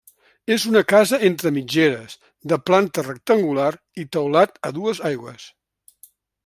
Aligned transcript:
És 0.53 0.63
una 0.69 0.79
casa 0.91 1.19
entre 1.27 1.51
mitgeres, 1.57 2.15
de 2.53 2.59
planta 2.71 3.05
rectangular 3.09 3.71
i 4.05 4.09
teulat 4.17 4.59
a 4.71 4.77
dues 4.81 5.07
aigües. 5.15 5.49